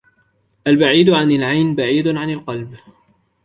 البعيد 0.67 1.09
عن 1.09 1.31
العين 1.31 1.75
بعيد 1.75 2.07
عن 2.07 2.29
القلب. 2.29 2.77